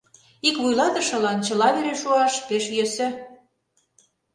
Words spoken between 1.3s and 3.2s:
чыла вере шуаш пеш йӧсӧ.